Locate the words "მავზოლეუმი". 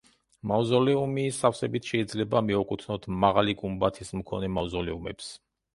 0.51-1.25